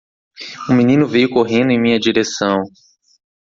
Um 0.67 0.73
menino 0.73 1.05
veio 1.07 1.29
correndo 1.29 1.69
em 1.69 1.79
minha 1.79 1.99
direção. 1.99 2.57